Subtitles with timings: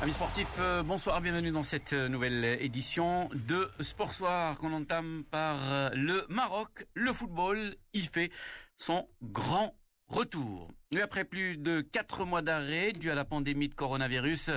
[0.00, 5.24] Amis sportifs, euh, bonsoir, bienvenue dans cette euh, nouvelle édition de Sport Soir qu'on entame
[5.28, 6.86] par euh, le Maroc.
[6.94, 8.30] Le football, il fait
[8.76, 9.74] son grand
[10.06, 10.70] retour.
[10.96, 14.50] Et après plus de quatre mois d'arrêt dû à la pandémie de coronavirus,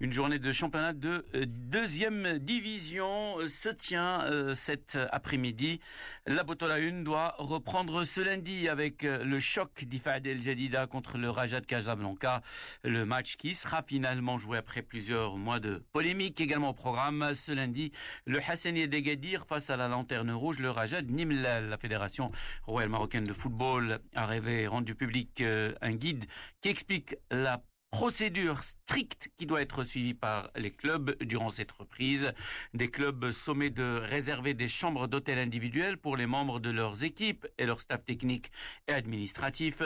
[0.00, 5.80] une journée de championnat de euh, deuxième division se tient euh, cet après-midi.
[6.26, 11.16] La Botola 1 doit reprendre ce lundi avec euh, le choc d'Ifad El Jadida contre
[11.16, 12.42] le Raja de Casablanca.
[12.84, 17.32] Le match qui sera finalement joué après plusieurs mois de polémique également au programme.
[17.32, 17.92] Ce lundi,
[18.26, 21.70] le Hassani d'Egadir face à la Lanterne Rouge, le Raja de Nimlal.
[21.70, 22.30] La Fédération
[22.66, 25.42] royale marocaine de football a rêvé rendu public
[25.80, 26.26] un guide
[26.60, 32.32] qui explique la procédure stricte qui doit être suivie par les clubs durant cette reprise.
[32.74, 37.46] Des clubs sommés de réserver des chambres d'hôtel individuelles pour les membres de leurs équipes
[37.56, 38.50] et leur staff technique
[38.88, 39.82] et administratif.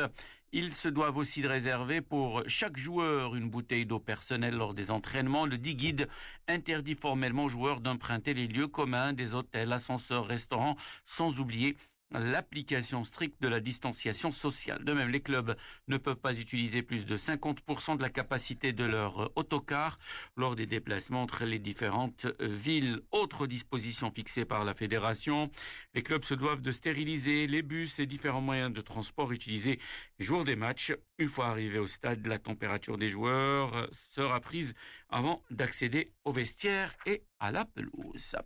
[0.54, 4.90] Ils se doivent aussi de réserver pour chaque joueur une bouteille d'eau personnelle lors des
[4.90, 5.46] entraînements.
[5.46, 6.08] Le dit guide
[6.46, 11.76] interdit formellement aux joueurs d'emprunter les lieux communs des hôtels, ascenseurs, restaurants, sans oublier
[12.14, 14.84] l'application stricte de la distanciation sociale.
[14.84, 15.56] De même, les clubs
[15.88, 19.98] ne peuvent pas utiliser plus de 50% de la capacité de leur autocar
[20.36, 23.00] lors des déplacements entre les différentes villes.
[23.10, 25.50] Autre disposition fixée par la fédération,
[25.94, 29.78] les clubs se doivent de stériliser les bus et différents moyens de transport utilisés
[30.18, 30.92] jour des matchs.
[31.18, 34.74] Une fois arrivés au stade, la température des joueurs sera prise
[35.08, 38.36] avant d'accéder au vestiaire et à la pelouse.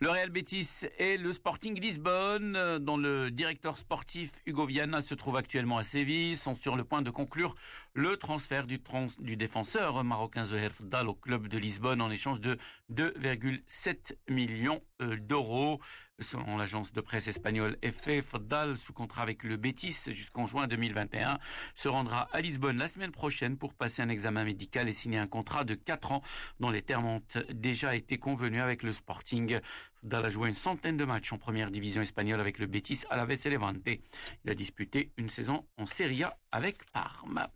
[0.00, 5.14] Le Real Betis et le Sporting Lisbonne, euh, dont le directeur sportif Hugo Viana se
[5.14, 7.54] trouve actuellement à Séville, sont sur le point de conclure
[7.94, 8.78] le transfert du,
[9.36, 12.58] défenseur marocain Zoher Fdal au club de Lisbonne en échange de
[12.92, 15.80] 2,7 millions d'euros.
[16.20, 21.38] Selon l'agence de presse espagnole EFE, Fdal, sous contrat avec le Betis jusqu'en juin 2021,
[21.76, 25.28] se rendra à Lisbonne la semaine prochaine pour passer un examen médical et signer un
[25.28, 26.22] contrat de 4 ans
[26.58, 29.60] dont les termes ont déjà été convenus avec le Sporting.
[30.04, 33.16] Fdal a joué une centaine de matchs en première division espagnole avec le Betis à
[33.16, 33.76] la et Levante.
[34.44, 37.46] Il a disputé une saison en Serie A avec Parme.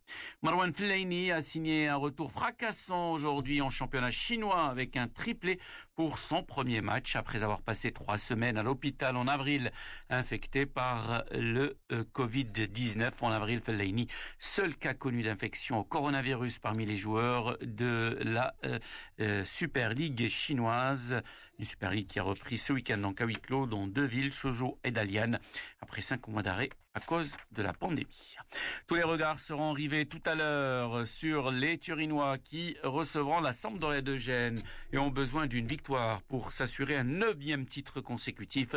[0.43, 5.59] Marwan Fellaini a signé un retour fracassant aujourd'hui en championnat chinois avec un triplé
[5.95, 9.73] pour son premier match après avoir passé trois semaines à l'hôpital en avril
[10.11, 13.13] infecté par le euh, Covid-19.
[13.21, 18.79] En avril, Fellaini, seul cas connu d'infection au coronavirus parmi les joueurs de la euh,
[19.21, 21.23] euh, Super League chinoise.
[21.59, 24.79] Une Super League qui a repris ce week-end en huis clos dans deux villes, Shoujo
[24.85, 25.33] et Dalian,
[25.81, 28.37] après cinq mois d'arrêt à cause de la pandémie.
[28.87, 34.03] Tous les regards seront rivés tout à l'heure sur les Turinois qui recevront la Sampdoria
[34.03, 34.59] de Gênes
[34.93, 38.75] et ont besoin d'une victoire pour s'assurer un neuvième titre consécutif.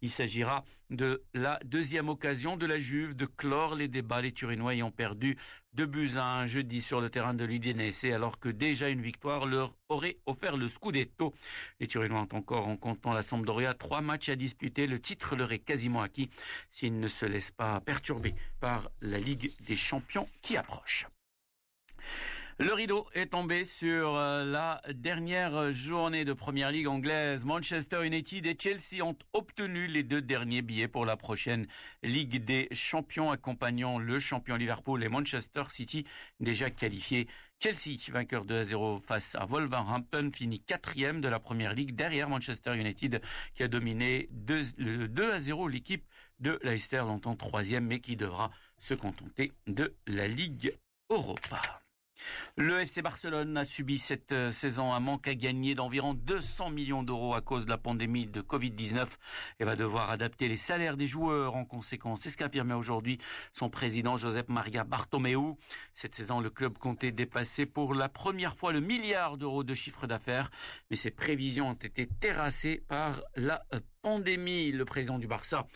[0.00, 4.20] Il s'agira de la deuxième occasion de la Juve de clore les débats.
[4.20, 5.38] Les Turinois ayant perdu
[5.72, 9.46] deux buts à un jeudi sur le terrain de l'UDNSC alors que déjà une victoire
[9.46, 11.32] leur aurait offert le Scudetto.
[11.80, 14.86] Les Turinois ont encore en comptant la Sampdoria trois matchs à disputer.
[14.86, 16.28] Le titre leur est quasiment acquis
[16.70, 21.06] s'ils ne se laissent pas perturber par la Ligue des Champions qui approche.
[22.58, 27.44] Le rideau est tombé sur euh, la dernière journée de Première Ligue anglaise.
[27.44, 31.66] Manchester United et Chelsea ont obtenu les deux derniers billets pour la prochaine
[32.02, 36.06] Ligue des Champions, accompagnant le champion Liverpool et Manchester City
[36.40, 37.26] déjà qualifiés.
[37.58, 42.28] Chelsea, vainqueur 2 à 0 face à Wolverhampton, finit quatrième de la Première Ligue derrière
[42.28, 43.22] Manchester United
[43.54, 46.04] qui a dominé 2, le 2 à 0 l'équipe
[46.42, 50.76] de Leicester, longtemps troisième, mais qui devra se contenter de la Ligue
[51.08, 51.82] Europa.
[52.56, 57.02] Le FC Barcelone a subi cette euh, saison un manque à gagner d'environ 200 millions
[57.02, 59.08] d'euros à cause de la pandémie de Covid-19
[59.60, 62.20] et va devoir adapter les salaires des joueurs en conséquence.
[62.22, 63.18] C'est ce qu'affirmait aujourd'hui
[63.52, 65.54] son président Josep Maria Bartomeu.
[65.94, 70.06] Cette saison, le club comptait dépasser pour la première fois le milliard d'euros de chiffre
[70.06, 70.50] d'affaires,
[70.90, 73.64] mais ses prévisions ont été terrassées par la
[74.04, 75.66] euh, pandémie, le président du Barça,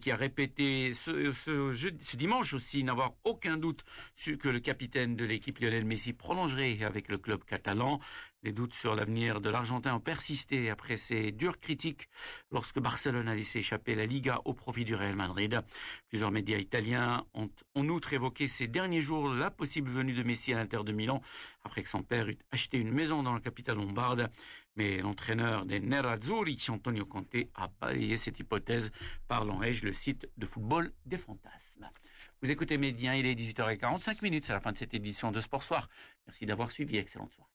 [0.00, 3.84] qui a répété ce, dimanche aussi n'avoir aucun doute
[4.14, 8.00] sur que le capitaine de l'équipe Lionel Messi prolongerait avec le club catalan.
[8.44, 12.08] Les doutes sur l'avenir de l'Argentin ont persisté après ces dures critiques
[12.50, 15.60] lorsque Barcelone a laissé échapper la Liga au profit du Real Madrid.
[16.08, 20.52] Plusieurs médias italiens ont en outre évoqué ces derniers jours la possible venue de Messi
[20.52, 21.22] à l'Inter de Milan
[21.64, 24.28] après que son père eut acheté une maison dans la capitale lombarde.
[24.76, 28.90] Mais l'entraîneur des Nerazzurri, Antonio Conte, a balayé cette hypothèse,
[29.28, 31.88] parlant, ai-je, le site de football des fantasmes.
[32.40, 35.62] Vous écoutez Médien, il est 18h45 minutes, c'est la fin de cette édition de Sport
[35.62, 35.88] Soir.
[36.26, 37.50] Merci d'avoir suivi, excellente soirée.